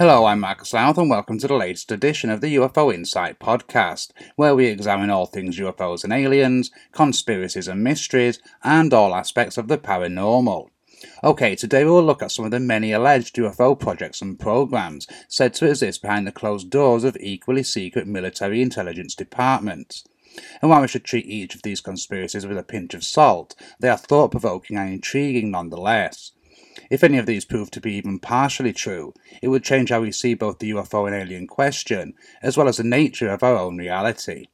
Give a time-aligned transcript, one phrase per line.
[0.00, 4.10] Hello, I'm Marcus Lowth, and welcome to the latest edition of the UFO Insight podcast,
[4.36, 9.68] where we examine all things UFOs and aliens, conspiracies and mysteries, and all aspects of
[9.68, 10.68] the paranormal.
[11.22, 15.06] Okay, today we will look at some of the many alleged UFO projects and programs
[15.28, 20.02] said to exist behind the closed doors of equally secret military intelligence departments.
[20.62, 23.90] And while we should treat each of these conspiracies with a pinch of salt, they
[23.90, 26.32] are thought provoking and intriguing nonetheless.
[26.88, 30.12] If any of these prove to be even partially true, it would change how we
[30.12, 33.76] see both the UFO and alien question, as well as the nature of our own
[33.76, 34.46] reality.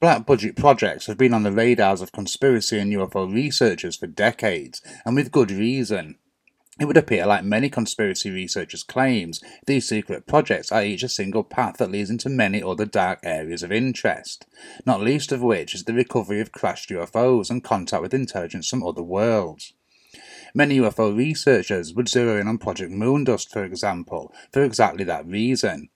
[0.00, 4.80] Black budget projects have been on the radars of conspiracy and UFO researchers for decades,
[5.04, 6.16] and with good reason.
[6.80, 11.44] It would appear, like many conspiracy researchers' claims, these secret projects are each a single
[11.44, 14.46] path that leads into many other dark areas of interest,
[14.86, 18.82] not least of which is the recovery of crashed UFOs and contact with intelligence from
[18.82, 19.74] other worlds.
[20.54, 25.90] Many UFO researchers would zero in on Project Moondust, for example, for exactly that reason.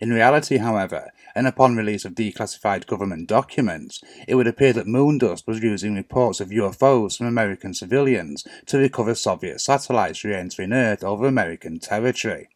[0.00, 5.46] In reality, however, and upon release of declassified government documents, it would appear that Moondust
[5.46, 11.04] was using reports of UFOs from American civilians to recover Soviet satellites re entering Earth
[11.04, 12.48] over American territory.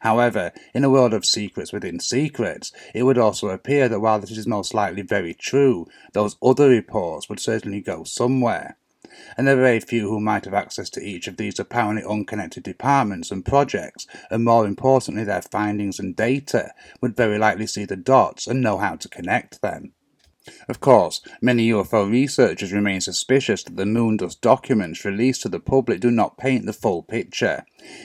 [0.00, 4.30] However, in a world of secrets within secrets, it would also appear that while this
[4.30, 8.76] is most likely very true, those other reports would certainly go somewhere
[9.36, 12.62] and there are very few who might have access to each of these apparently unconnected
[12.62, 17.96] departments and projects, and more importantly, their findings and data, would very likely see the
[17.96, 19.92] dots and know how to connect them.
[20.68, 26.00] Of course, many UFO researchers remain suspicious that the Moondust documents released to the public
[26.00, 27.64] do not paint the full picture.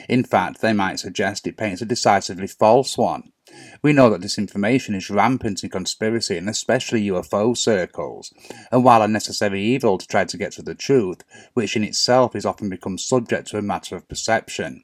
[0.09, 3.32] In fact, they might suggest it paints a decisively false one.
[3.81, 8.33] We know that disinformation is rampant in conspiracy and especially UFO circles,
[8.71, 11.23] and while a necessary evil to try to get to the truth,
[11.53, 14.83] which in itself is often become subject to a matter of perception.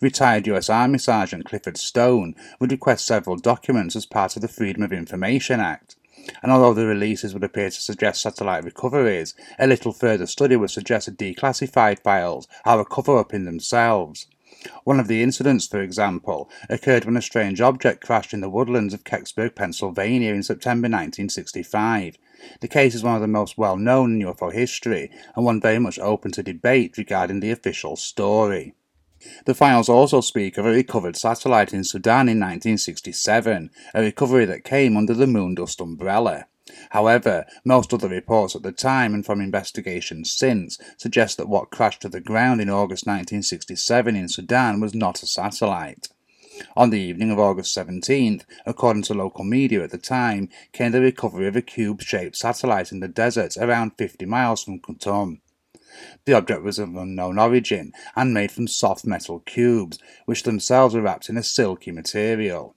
[0.00, 4.82] Retired US Army Sergeant Clifford Stone would request several documents as part of the Freedom
[4.82, 5.96] of Information Act,
[6.42, 10.70] and although the releases would appear to suggest satellite recoveries, a little further study would
[10.70, 14.26] suggest that declassified files are a cover up in themselves.
[14.84, 18.94] One of the incidents, for example, occurred when a strange object crashed in the woodlands
[18.94, 22.18] of Kecksburg, Pennsylvania in September 1965.
[22.60, 25.78] The case is one of the most well known in UFO history, and one very
[25.78, 28.74] much open to debate regarding the official story.
[29.44, 34.64] The files also speak of a recovered satellite in Sudan in 1967, a recovery that
[34.64, 36.46] came under the Moondust umbrella.
[36.90, 42.02] However, most other reports at the time and from investigations since suggest that what crashed
[42.02, 46.08] to the ground in August 1967 in Sudan was not a satellite.
[46.76, 51.00] On the evening of August 17th, according to local media at the time, came the
[51.00, 55.40] recovery of a cube shaped satellite in the desert around 50 miles from Khartoum.
[56.26, 61.00] The object was of unknown origin and made from soft metal cubes, which themselves were
[61.00, 62.75] wrapped in a silky material.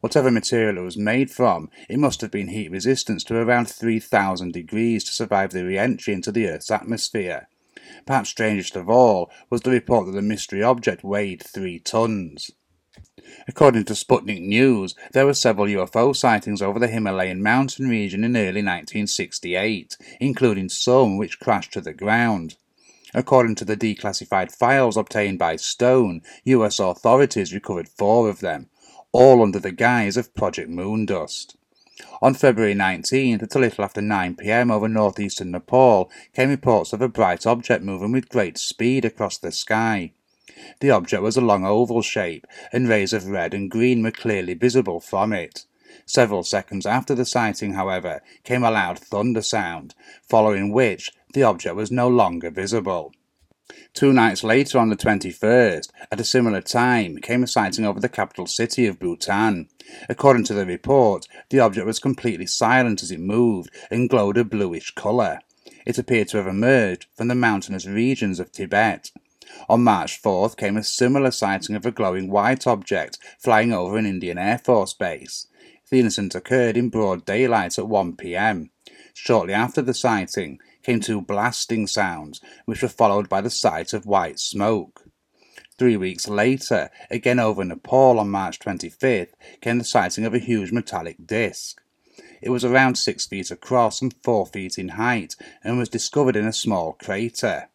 [0.00, 4.52] Whatever material it was made from, it must have been heat resistant to around 3000
[4.52, 7.48] degrees to survive the re-entry into the Earth's atmosphere.
[8.06, 12.52] Perhaps strangest of all was the report that the mystery object weighed 3 tons.
[13.46, 18.36] According to Sputnik News, there were several UFO sightings over the Himalayan mountain region in
[18.36, 22.56] early 1968, including some which crashed to the ground.
[23.14, 28.68] According to the declassified files obtained by Stone, US authorities recovered four of them,
[29.12, 31.56] all under the guise of Project Moondust.
[32.20, 37.08] On February 19th, at a little after 9pm over northeastern Nepal, came reports of a
[37.08, 40.12] bright object moving with great speed across the sky.
[40.80, 44.54] The object was a long oval shape, and rays of red and green were clearly
[44.54, 45.64] visible from it.
[46.04, 51.74] Several seconds after the sighting, however, came a loud thunder sound, following which the object
[51.74, 53.12] was no longer visible.
[53.94, 58.08] Two nights later, on the 21st, at a similar time, came a sighting over the
[58.08, 59.68] capital city of Bhutan.
[60.08, 64.44] According to the report, the object was completely silent as it moved and glowed a
[64.44, 65.40] bluish colour.
[65.84, 69.10] It appeared to have emerged from the mountainous regions of Tibet.
[69.68, 74.06] On March 4th came a similar sighting of a glowing white object flying over an
[74.06, 75.46] Indian Air Force base.
[75.90, 78.70] The incident occurred in broad daylight at 1 pm.
[79.14, 84.06] Shortly after the sighting, came two blasting sounds, which were followed by the sight of
[84.06, 85.04] white smoke.
[85.78, 90.72] Three weeks later, again over Nepal on March 25th, came the sighting of a huge
[90.72, 91.82] metallic disc.
[92.40, 96.46] It was around six feet across and four feet in height and was discovered in
[96.46, 97.68] a small crater.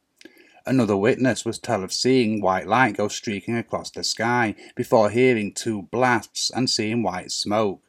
[0.65, 5.53] Another witness was told of seeing white light go streaking across the sky before hearing
[5.53, 7.83] two blasts and seeing white smoke.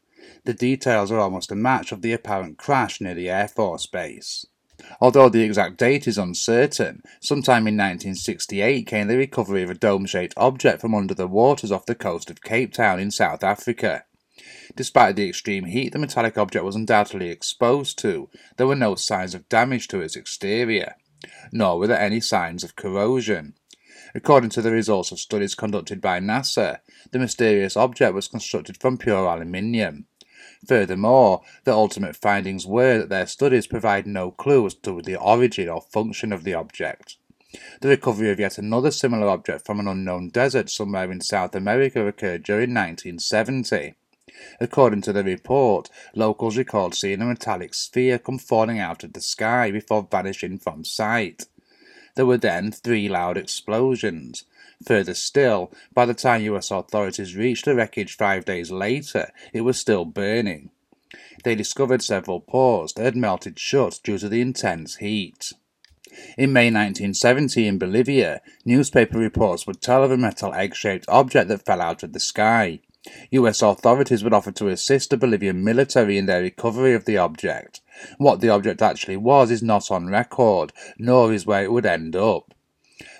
[0.44, 4.44] The details are almost a match of the apparent crash near the Air Force Base.
[5.00, 10.34] Although the exact date is uncertain, sometime in 1968 came the recovery of a dome-shaped
[10.36, 14.04] object from under the waters off the coast of Cape Town in South Africa.
[14.74, 19.34] Despite the extreme heat the metallic object was undoubtedly exposed to, there were no signs
[19.34, 20.96] of damage to its exterior,
[21.52, 23.54] nor were there any signs of corrosion.
[24.14, 26.78] According to the results of studies conducted by NASA,
[27.10, 30.06] the mysterious object was constructed from pure aluminium.
[30.66, 35.68] Furthermore, the ultimate findings were that their studies provide no clue as to the origin
[35.68, 37.16] or function of the object.
[37.80, 42.04] The recovery of yet another similar object from an unknown desert somewhere in South America
[42.06, 43.94] occurred during 1970.
[44.60, 49.20] According to the report, locals recalled seeing a metallic sphere come falling out of the
[49.20, 51.46] sky before vanishing from sight.
[52.16, 54.44] There were then three loud explosions.
[54.86, 59.78] Further still, by the time US authorities reached the wreckage five days later, it was
[59.78, 60.70] still burning.
[61.44, 65.52] They discovered several pores that had melted shut due to the intense heat.
[66.38, 71.64] In May 1970 in Bolivia, newspaper reports would tell of a metal egg-shaped object that
[71.64, 72.80] fell out of the sky.
[73.32, 77.80] US authorities would offer to assist the Bolivian military in their recovery of the object.
[78.16, 82.16] What the object actually was is not on record, nor is where it would end
[82.16, 82.53] up.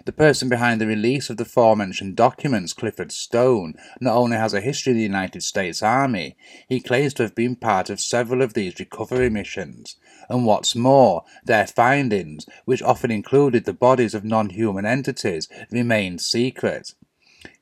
[0.07, 4.61] The person behind the release of the aforementioned documents, Clifford Stone, not only has a
[4.61, 6.37] history in the United States Army,
[6.69, 9.97] he claims to have been part of several of these recovery missions.
[10.29, 16.93] And what's more, their findings, which often included the bodies of non-human entities, remained secret.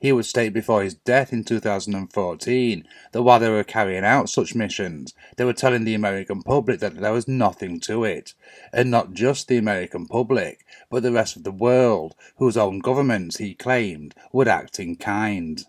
[0.03, 4.53] He would state before his death in 2014 that while they were carrying out such
[4.53, 8.35] missions, they were telling the American public that there was nothing to it.
[8.73, 13.37] And not just the American public, but the rest of the world, whose own governments,
[13.37, 15.65] he claimed, would act in kind.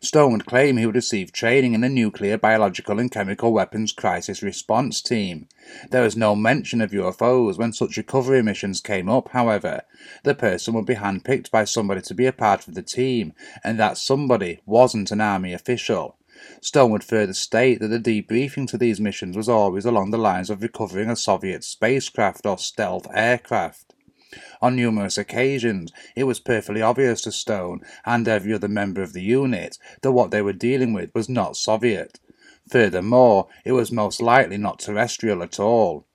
[0.00, 4.42] Stone would claim he would receive training in the Nuclear, Biological and Chemical Weapons Crisis
[4.42, 5.48] Response Team.
[5.90, 9.82] There was no mention of UFOs when such recovery missions came up, however.
[10.24, 13.32] The person would be handpicked by somebody to be a part of the team,
[13.64, 16.16] and that somebody wasn't an Army official.
[16.60, 20.50] Stone would further state that the debriefing to these missions was always along the lines
[20.50, 23.85] of recovering a Soviet spacecraft or stealth aircraft.
[24.60, 29.22] On numerous occasions, it was perfectly obvious to Stone and every other member of the
[29.22, 32.20] unit that what they were dealing with was not Soviet.
[32.70, 36.06] Furthermore, it was most likely not terrestrial at all.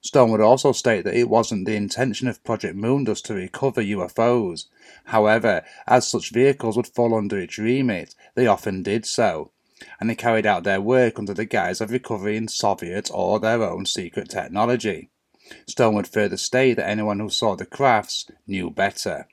[0.00, 4.66] Stone would also state that it wasn't the intention of Project Moondust to recover UFOs.
[5.04, 9.52] However, as such vehicles would fall under its remit, they often did so,
[9.98, 13.86] and they carried out their work under the guise of recovering Soviet or their own
[13.86, 15.08] secret technology.
[15.66, 19.26] Stone would further state that anyone who saw the crafts knew better.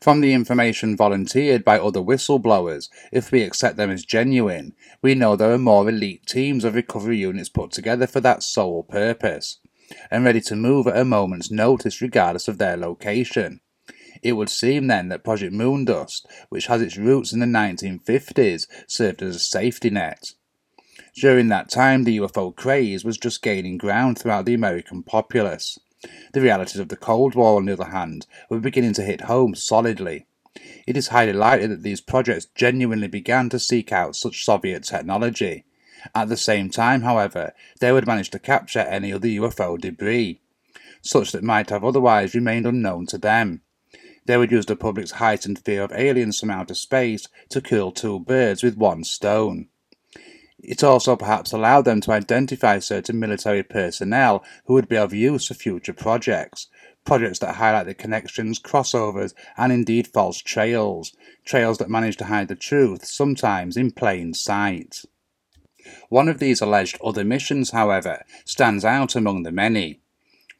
[0.00, 5.36] From the information volunteered by other whistleblowers, if we accept them as genuine, we know
[5.36, 9.58] there are more elite teams of recovery units put together for that sole purpose,
[10.10, 13.60] and ready to move at a moment's notice regardless of their location.
[14.22, 19.22] It would seem then that Project Moondust, which has its roots in the 1950s, served
[19.22, 20.32] as a safety net.
[21.16, 25.78] During that time, the UFO craze was just gaining ground throughout the American populace.
[26.32, 29.54] The realities of the Cold War, on the other hand, were beginning to hit home
[29.54, 30.26] solidly.
[30.86, 35.64] It is highly likely that these projects genuinely began to seek out such Soviet technology.
[36.14, 40.40] At the same time, however, they would manage to capture any other UFO debris,
[41.02, 43.60] such that might have otherwise remained unknown to them.
[44.24, 48.20] They would use the public's heightened fear of aliens from outer space to kill two
[48.20, 49.68] birds with one stone.
[50.62, 55.46] It also perhaps allowed them to identify certain military personnel who would be of use
[55.46, 56.68] for future projects,
[57.04, 62.48] projects that highlight the connections, crossovers, and indeed false trails, trails that manage to hide
[62.48, 65.02] the truth, sometimes in plain sight.
[66.10, 70.00] One of these alleged other missions, however, stands out among the many.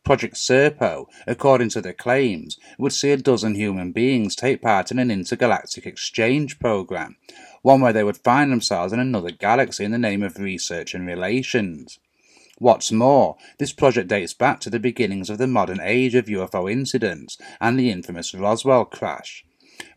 [0.03, 4.99] Project Serpo, according to the claims, would see a dozen human beings take part in
[4.99, 7.17] an intergalactic exchange program,
[7.63, 11.07] one where they would find themselves in another galaxy in the name of research and
[11.07, 11.99] relations.
[12.59, 16.71] What's more, this project dates back to the beginnings of the modern age of UFO
[16.71, 19.45] incidents and the infamous Roswell crash.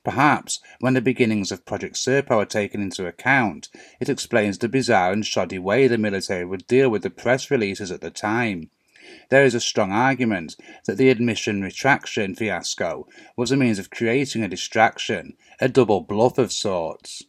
[0.03, 3.67] Perhaps, when the beginnings of Project Serpo are taken into account,
[3.99, 7.91] it explains the bizarre and shoddy way the military would deal with the press releases
[7.91, 8.69] at the time.
[9.29, 10.55] There is a strong argument
[10.85, 16.37] that the admission retraction fiasco was a means of creating a distraction, a double bluff
[16.37, 17.23] of sorts.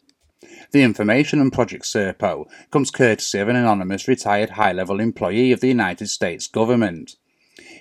[0.72, 5.68] The information on Project Serpo comes courtesy of an anonymous retired high-level employee of the
[5.68, 7.16] United States government.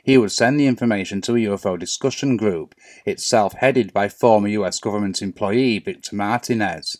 [0.03, 4.79] He would send the information to a UFO discussion group, itself headed by former US
[4.79, 6.97] government employee Victor Martinez.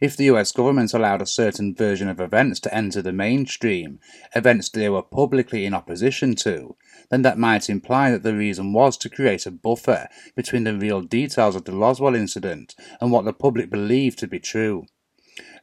[0.00, 4.00] If the US government allowed a certain version of events to enter the mainstream,
[4.34, 6.76] events they were publicly in opposition to,
[7.10, 11.00] then that might imply that the reason was to create a buffer between the real
[11.00, 14.86] details of the Roswell incident and what the public believed to be true.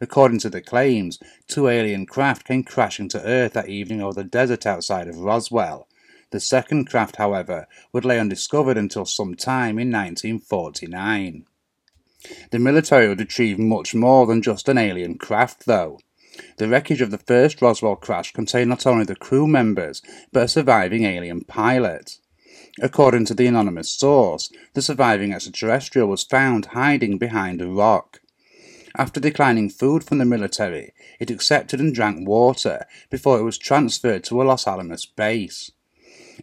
[0.02, 4.24] According to the claims, two alien craft came crashing to Earth that evening over the
[4.24, 5.88] desert outside of Roswell.
[6.32, 11.46] The second craft, however, would lay undiscovered until some time in 1949.
[12.52, 16.00] The military would retrieve much more than just an alien craft, though.
[16.58, 20.02] The wreckage of the first Roswell crash contained not only the crew members,
[20.32, 22.18] but a surviving alien pilot.
[22.82, 28.22] According to the anonymous source, the surviving extraterrestrial was found hiding behind a rock.
[28.98, 34.24] After declining food from the military, it accepted and drank water before it was transferred
[34.26, 35.72] to a Los Alamos base.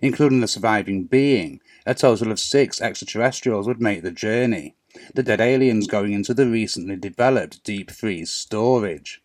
[0.03, 4.77] Including the surviving being, a total of six extraterrestrials would make the journey,
[5.15, 9.22] the dead aliens going into the recently developed deep freeze storage.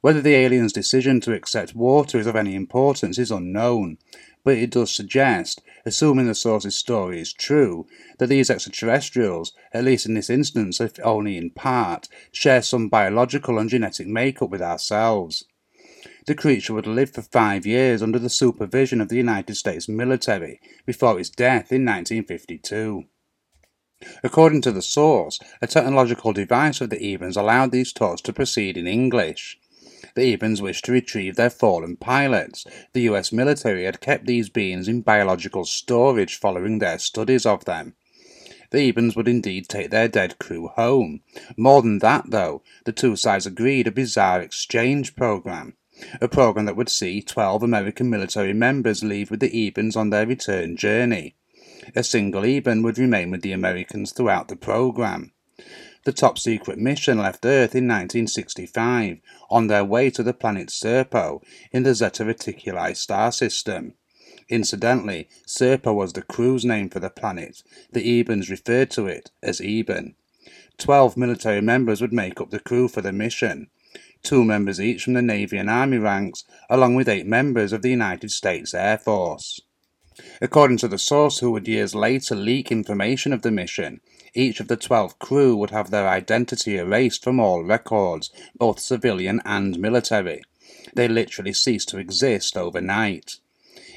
[0.00, 3.98] Whether the aliens' decision to accept water is of any importance is unknown,
[4.44, 7.86] but it does suggest, assuming the source's story is true,
[8.18, 13.58] that these extraterrestrials, at least in this instance if only in part, share some biological
[13.58, 15.44] and genetic makeup with ourselves.
[16.26, 20.60] The creature would live for five years under the supervision of the United States military
[20.84, 23.04] before its death in 1952.
[24.22, 28.76] According to the source, a technological device of the Ebens allowed these talks to proceed
[28.76, 29.58] in English.
[30.14, 32.64] The Ebens wished to retrieve their fallen pilots.
[32.92, 37.94] The US military had kept these beings in biological storage following their studies of them.
[38.70, 41.20] The Ebens would indeed take their dead crew home.
[41.56, 45.76] More than that, though, the two sides agreed a bizarre exchange program.
[46.20, 50.26] A program that would see 12 American military members leave with the Ebens on their
[50.26, 51.36] return journey.
[51.94, 55.32] A single Eben would remain with the Americans throughout the program.
[56.06, 59.18] The top secret mission left Earth in 1965
[59.50, 63.94] on their way to the planet Serpo in the Zeta Reticuli star system.
[64.48, 67.64] Incidentally, Serpo was the crew's name for the planet.
[67.90, 70.14] The Ebens referred to it as Eben.
[70.78, 73.66] Twelve military members would make up the crew for the mission.
[74.22, 77.90] Two members each from the Navy and Army ranks, along with eight members of the
[77.90, 79.60] United States Air Force.
[80.40, 84.00] According to the source who would years later leak information of the mission,
[84.36, 89.40] each of the 12 crew would have their identity erased from all records, both civilian
[89.44, 90.42] and military.
[90.94, 93.36] They literally ceased to exist overnight.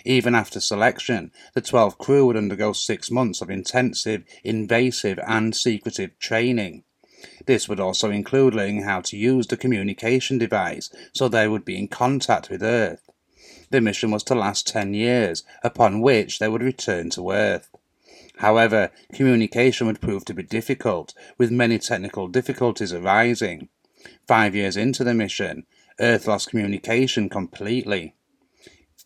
[0.05, 6.17] Even after selection, the 12 crew would undergo six months of intensive, invasive, and secretive
[6.19, 6.83] training.
[7.45, 11.77] This would also include learning how to use the communication device so they would be
[11.77, 13.09] in contact with Earth.
[13.71, 17.69] The mission was to last 10 years, upon which they would return to Earth.
[18.39, 23.67] However, communication would prove to be difficult, with many technical difficulties arising.
[24.29, 25.65] Five years into the mission,
[25.99, 28.15] Earth lost communication completely.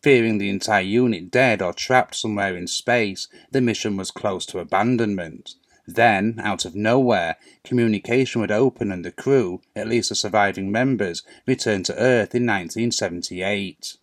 [0.03, 4.59] Fearing the entire unit dead or trapped somewhere in space, the mission was close to
[4.59, 5.55] abandonment.
[5.87, 11.23] Then, out of nowhere, communication would open and the crew, at least the surviving members,
[11.47, 13.97] returned to Earth in 1978.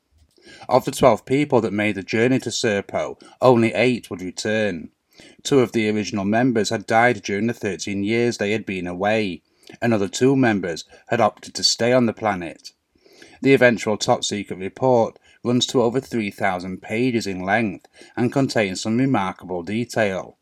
[0.68, 4.90] Of the 12 people that made the journey to Serpo, only 8 would return.
[5.42, 9.42] Two of the original members had died during the 13 years they had been away.
[9.80, 12.72] Another two members had opted to stay on the planet.
[13.42, 17.86] The eventual top secret report runs to over 3,000 pages in length
[18.16, 20.36] and contains some remarkable detail.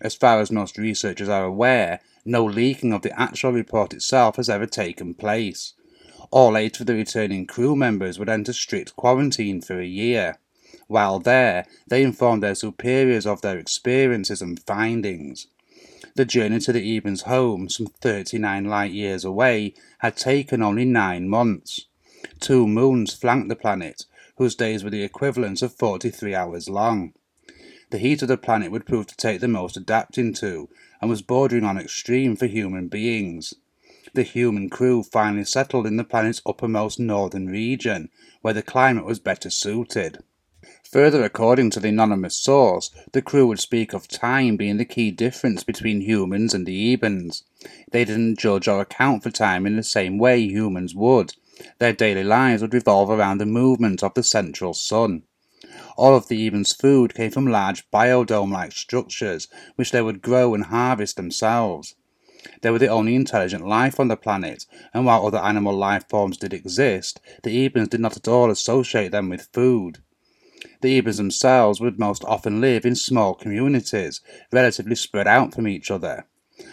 [0.00, 4.48] As far as most researchers are aware, no leaking of the actual report itself has
[4.48, 5.74] ever taken place.
[6.30, 10.38] All eight of the returning crew members would enter strict quarantine for a year.
[10.86, 15.46] While there, they informed their superiors of their experiences and findings.
[16.16, 21.28] The journey to the Ebens' home, some 39 light years away, had taken only nine
[21.28, 21.86] months.
[22.38, 24.04] Two moons flanked the planet,
[24.36, 27.14] whose days were the equivalent of 43 hours long.
[27.90, 30.68] The heat of the planet would prove to take the most adapting to,
[31.00, 33.54] and was bordering on extreme for human beings.
[34.12, 38.10] The human crew finally settled in the planet's uppermost northern region,
[38.42, 40.22] where the climate was better suited.
[40.94, 45.10] Further, according to the anonymous source, the crew would speak of time being the key
[45.10, 47.42] difference between humans and the Ebens.
[47.90, 51.34] They didn't judge or account for time in the same way humans would.
[51.80, 55.24] Their daily lives would revolve around the movement of the central sun.
[55.96, 60.66] All of the Ebens' food came from large biodome-like structures, which they would grow and
[60.66, 61.96] harvest themselves.
[62.62, 66.36] They were the only intelligent life on the planet, and while other animal life forms
[66.36, 69.98] did exist, the Ebens did not at all associate them with food.
[70.80, 74.20] The Ebens themselves would most often live in small communities,
[74.52, 76.26] relatively spread out from each other.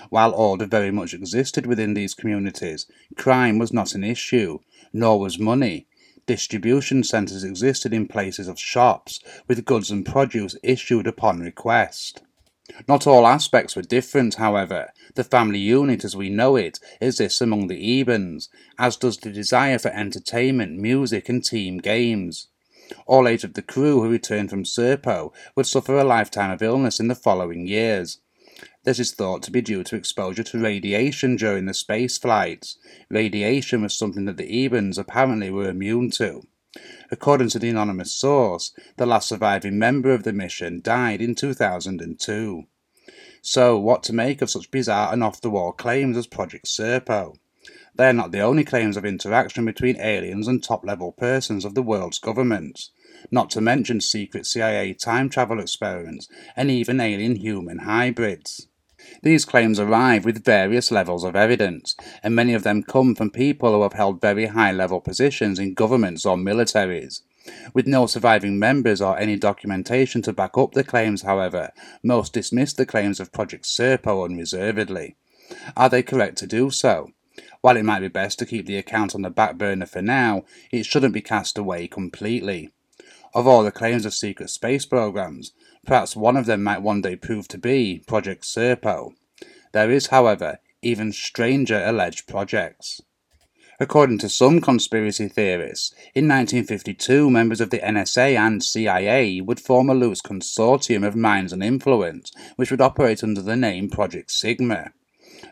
[0.10, 4.60] While order very much existed within these communities, crime was not an issue,
[4.93, 5.88] nor was money.
[6.25, 12.21] Distribution centres existed in places of shops, with goods and produce issued upon request.
[12.88, 14.93] Not all aspects were different, however.
[15.15, 19.79] The family unit as we know it exists among the Ebens, as does the desire
[19.79, 22.48] for entertainment, music, and team games.
[23.05, 27.00] All eight of the crew who returned from Serpo would suffer a lifetime of illness
[27.00, 28.19] in the following years.
[28.83, 32.77] This is thought to be due to exposure to radiation during the space flights.
[33.10, 36.41] Radiation was something that the Ebens apparently were immune to.
[37.12, 42.63] According to the anonymous source, the last surviving member of the mission died in 2002.
[43.41, 47.36] So, what to make of such bizarre and off the wall claims as Project Serpo?
[47.95, 51.75] They are not the only claims of interaction between aliens and top level persons of
[51.75, 52.91] the world's governments,
[53.29, 58.67] not to mention secret CIA time travel experiments and even alien human hybrids.
[59.24, 63.74] These claims arrive with various levels of evidence, and many of them come from people
[63.74, 67.21] who have held very high level positions in governments or militaries.
[67.74, 71.71] With no surviving members or any documentation to back up the claims, however,
[72.03, 75.15] most dismiss the claims of Project Serpo unreservedly.
[75.75, 77.12] Are they correct to do so?
[77.61, 80.43] While it might be best to keep the account on the back burner for now,
[80.71, 82.69] it shouldn't be cast away completely.
[83.33, 85.53] Of all the claims of secret space programs,
[85.85, 89.13] perhaps one of them might one day prove to be Project Serpo.
[89.71, 93.01] There is, however, even stranger alleged projects.
[93.79, 99.89] According to some conspiracy theorists, in 1952 members of the NSA and CIA would form
[99.89, 104.91] a loose consortium of minds and influence, which would operate under the name Project Sigma.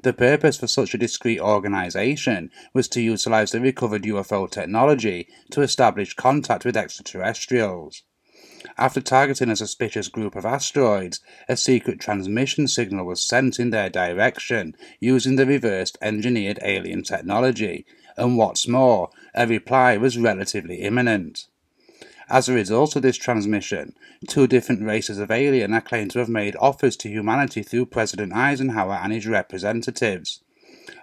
[0.02, 5.62] The purpose for such a discreet organization was to utilize the recovered UFO technology to
[5.62, 8.04] establish contact with extraterrestrials.
[8.78, 13.90] After targeting a suspicious group of asteroids, a secret transmission signal was sent in their
[13.90, 21.48] direction using the reversed engineered alien technology, and what's more, a reply was relatively imminent.
[22.32, 23.96] As a result of this transmission,
[24.28, 28.34] two different races of alien are claimed to have made offers to humanity through President
[28.34, 30.44] Eisenhower and his representatives.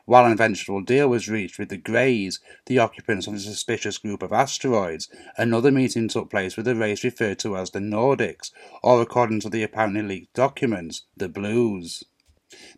[0.04, 4.22] While an eventual deal was reached with the Greys, the occupants of a suspicious group
[4.22, 8.52] of asteroids, another meeting took place with a race referred to as the Nordics,
[8.84, 12.04] or according to the apparently leaked documents, the Blues.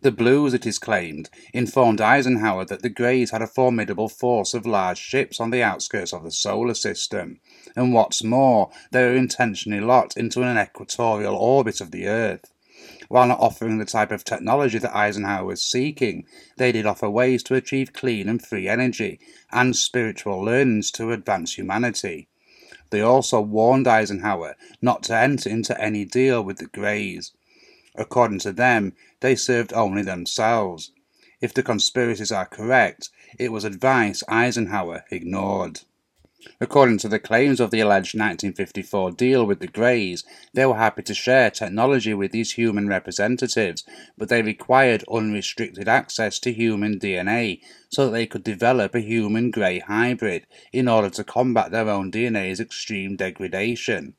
[0.01, 4.65] The Blues, it is claimed, informed Eisenhower that the Greys had a formidable force of
[4.65, 7.39] large ships on the outskirts of the solar system,
[7.75, 12.51] and what's more, they were intentionally locked into an equatorial orbit of the Earth.
[13.09, 16.25] While not offering the type of technology that Eisenhower was seeking,
[16.57, 19.19] they did offer ways to achieve clean and free energy
[19.51, 22.27] and spiritual learnings to advance humanity.
[22.91, 27.31] They also warned Eisenhower not to enter into any deal with the Greys.
[27.95, 30.91] According to them, they served only themselves.
[31.41, 35.81] If the conspiracies are correct, it was advice Eisenhower ignored.
[36.61, 40.23] According to the claims of the alleged 1954 deal with the Greys,
[40.53, 43.83] they were happy to share technology with these human representatives,
[44.17, 49.51] but they required unrestricted access to human DNA so that they could develop a human
[49.51, 54.13] Grey hybrid in order to combat their own DNA's extreme degradation.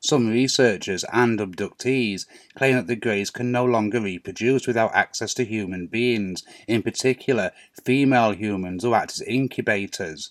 [0.00, 5.44] Some researchers and abductees claim that the Greys can no longer reproduce without access to
[5.44, 7.50] human beings, in particular
[7.84, 10.30] female humans who act as incubators.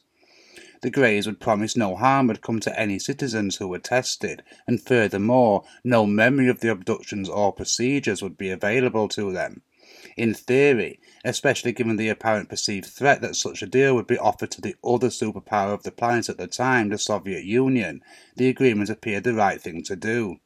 [0.81, 4.81] The Greys would promise no harm would come to any citizens who were tested, and
[4.81, 9.61] furthermore, no memory of the abductions or procedures would be available to them.
[10.15, 14.51] In theory, especially given the apparent perceived threat that such a deal would be offered
[14.51, 18.01] to the other superpower of the planet at the time, the Soviet Union,
[18.37, 20.37] the agreement appeared the right thing to do,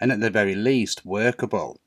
[0.00, 1.80] and at the very least workable,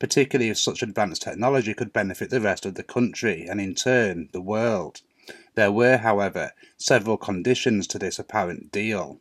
[0.00, 4.30] particularly if such advanced technology could benefit the rest of the country and in turn
[4.32, 5.02] the world.
[5.56, 9.20] There were, however, several conditions to this apparent deal.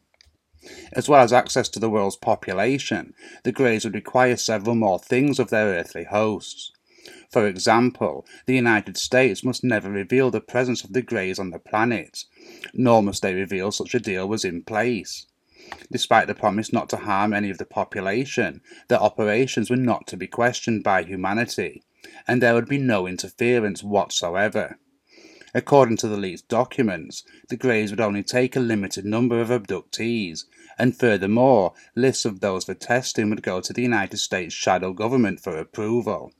[0.91, 5.39] As well as access to the world's population, the Greys would require several more things
[5.39, 6.71] of their earthly hosts.
[7.31, 11.59] For example, the United States must never reveal the presence of the Greys on the
[11.59, 12.25] planet,
[12.73, 15.27] nor must they reveal such a deal was in place.
[15.91, 20.17] Despite the promise not to harm any of the population, their operations were not to
[20.17, 21.83] be questioned by humanity,
[22.27, 24.79] and there would be no interference whatsoever.
[25.55, 30.43] According to the leaked documents, the Greys would only take a limited number of abductees,
[30.77, 35.39] and furthermore, lists of those for testing would go to the United States shadow government
[35.39, 36.33] for approval.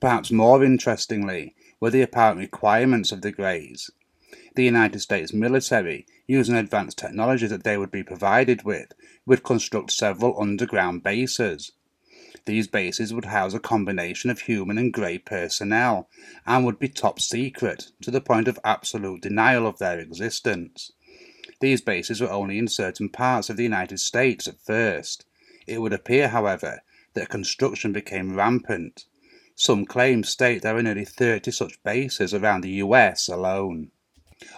[0.00, 3.90] Perhaps more interestingly were the apparent requirements of the Greys.
[4.56, 8.94] The United States military, using advanced technology that they would be provided with,
[9.26, 11.72] would construct several underground bases.
[12.46, 16.08] These bases would house a combination of human and grey personnel
[16.46, 20.92] and would be top secret to the point of absolute denial of their existence.
[21.60, 25.26] These bases were only in certain parts of the United States at first.
[25.66, 26.82] It would appear, however,
[27.14, 29.04] that construction became rampant.
[29.54, 33.90] Some claims state there are nearly 30 such bases around the US alone.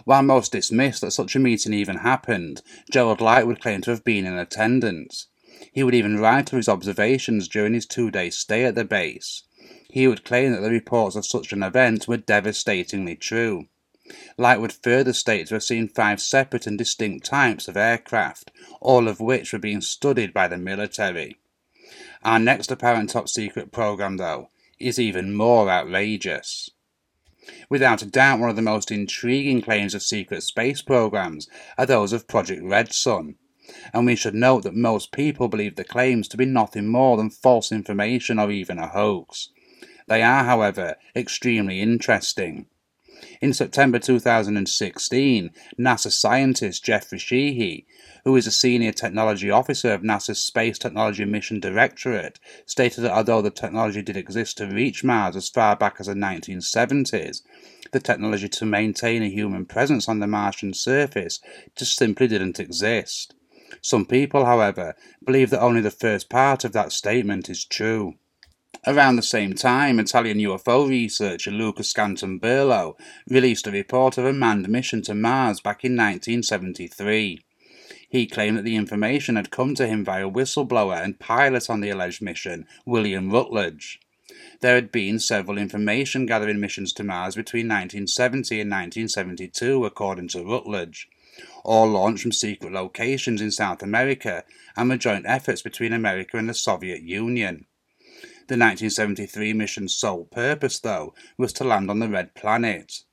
[0.04, 4.04] While most dismissed that such a meeting even happened, Gerald Light would claim to have
[4.04, 5.26] been in attendance.
[5.72, 9.44] He would even write of his observations during his two day stay at the base.
[9.88, 13.68] He would claim that the reports of such an event were devastatingly true.
[14.36, 19.06] Light would further state to have seen five separate and distinct types of aircraft, all
[19.06, 21.36] of which were being studied by the military.
[22.24, 26.70] Our next apparent top secret program, though, is even more outrageous.
[27.68, 32.12] Without a doubt, one of the most intriguing claims of secret space programs are those
[32.12, 33.36] of Project Red Sun,
[33.92, 37.30] and we should note that most people believe the claims to be nothing more than
[37.30, 39.50] false information or even a hoax.
[40.08, 42.66] They are, however, extremely interesting.
[43.40, 47.86] In September 2016, NASA scientist Jeffrey Sheehy,
[48.24, 53.40] who is a senior technology officer of NASA's Space Technology Mission Directorate, stated that although
[53.40, 57.42] the technology did exist to reach Mars as far back as the 1970s,
[57.92, 61.40] the technology to maintain a human presence on the Martian surface
[61.76, 63.34] just simply didn't exist.
[63.82, 68.14] Some people, however, believe that only the first part of that statement is true.
[68.86, 72.94] Around the same time, Italian UFO researcher Luca Scantamburlo
[73.28, 77.40] released a report of a manned mission to Mars back in 1973.
[78.08, 81.90] He claimed that the information had come to him via whistleblower and pilot on the
[81.90, 83.98] alleged mission, William Rutledge.
[84.60, 90.44] There had been several information gathering missions to Mars between 1970 and 1972, according to
[90.44, 91.08] Rutledge,
[91.64, 94.44] all launched from secret locations in South America
[94.76, 97.66] and were joint efforts between America and the Soviet Union.
[98.48, 103.04] The 1973 mission's sole purpose, though, was to land on the Red Planet.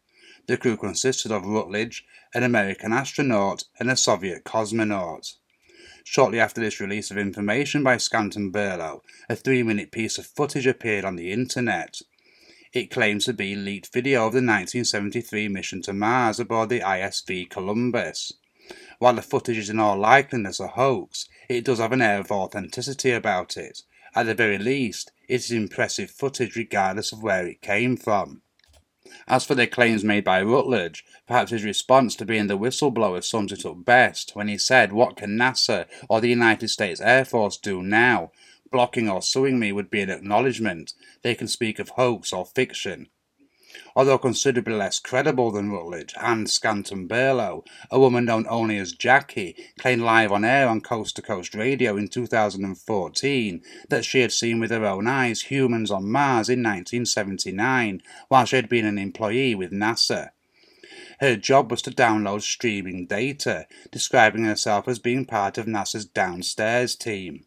[0.47, 2.03] The crew consisted of Rutledge,
[2.33, 5.35] an American astronaut, and a Soviet cosmonaut.
[6.03, 11.05] Shortly after this release of information by Scantamburlo, a three minute piece of footage appeared
[11.05, 12.01] on the internet.
[12.71, 17.49] It claims to be leaked video of the 1973 mission to Mars aboard the ISV
[17.49, 18.33] Columbus.
[18.99, 22.31] While the footage is in all likeliness a hoax, it does have an air of
[22.31, 23.81] authenticity about it.
[24.13, 28.43] At the very least, it is impressive footage regardless of where it came from.
[29.27, 33.51] As for the claims made by Rutledge, perhaps his response to being the whistleblower sums
[33.51, 37.57] it up best when he said, What can NASA or the United States Air Force
[37.57, 38.31] do now?
[38.71, 40.93] Blocking or suing me would be an acknowledgement.
[41.21, 43.07] They can speak of hoax or fiction.
[43.95, 50.01] Although considerably less credible than Rutledge and Scantamburlo, a woman known only as Jackie claimed
[50.01, 54.71] live on air on Coast to Coast Radio in 2014 that she had seen with
[54.71, 59.71] her own eyes humans on Mars in 1979 while she had been an employee with
[59.71, 60.29] NASA.
[61.19, 66.95] Her job was to download streaming data, describing herself as being part of NASA's downstairs
[66.95, 67.45] team.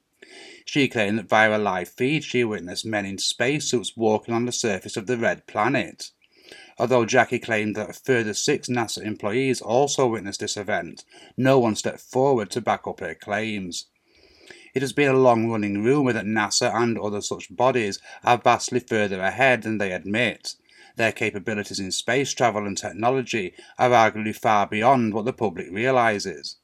[0.65, 4.53] She claimed that via a live feed she witnessed men in spacesuits walking on the
[4.53, 6.11] surface of the red planet.
[6.79, 11.05] Although Jackie claimed that a further six NASA employees also witnessed this event,
[11.37, 13.87] no one stepped forward to back up her claims.
[14.75, 18.81] It has been a long running rumour that NASA and other such bodies are vastly
[18.81, 20.55] further ahead than they admit.
[20.97, 26.57] Their capabilities in space travel and technology are arguably far beyond what the public realises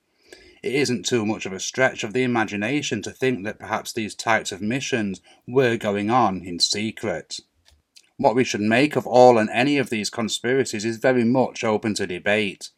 [0.62, 4.14] it isn't too much of a stretch of the imagination to think that perhaps these
[4.14, 7.40] types of missions were going on in secret.
[8.16, 11.94] What we should make of all and any of these conspiracies is very much open
[11.94, 12.70] to debate.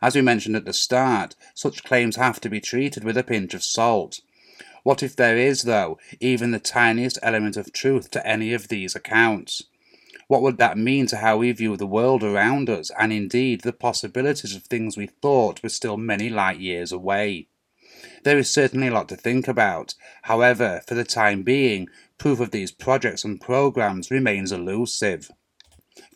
[0.00, 3.54] As we mentioned at the start, such claims have to be treated with a pinch
[3.54, 4.20] of salt.
[4.84, 8.94] What if there is, though, even the tiniest element of truth to any of these
[8.94, 9.62] accounts?
[10.28, 13.72] What would that mean to how we view the world around us, and indeed the
[13.72, 17.48] possibilities of things we thought were still many light years away?
[18.24, 19.94] There is certainly a lot to think about.
[20.22, 25.30] However, for the time being, proof of these projects and programs remains elusive.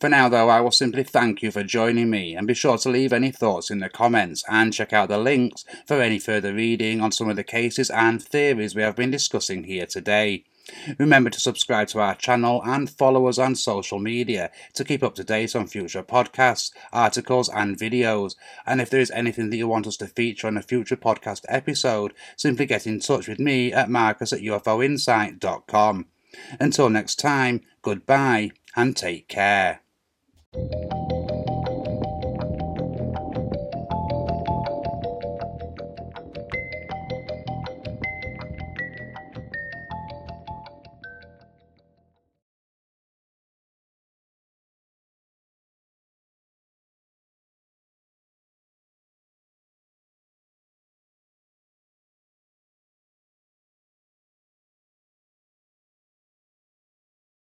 [0.01, 2.89] For now, though, I will simply thank you for joining me and be sure to
[2.89, 7.01] leave any thoughts in the comments and check out the links for any further reading
[7.01, 10.45] on some of the cases and theories we have been discussing here today.
[10.99, 15.15] Remember to subscribe to our channel and follow us on social media to keep up
[15.17, 18.35] to date on future podcasts, articles, and videos.
[18.67, 21.45] And if there is anything that you want us to feature on a future podcast
[21.49, 26.07] episode, simply get in touch with me at marcus at ufoinsight.com.
[26.61, 29.81] Until next time, goodbye and take care.